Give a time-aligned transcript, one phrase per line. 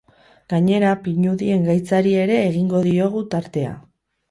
[0.53, 3.79] Gainera, pinudien gaitzari ere egingo diogu tartea.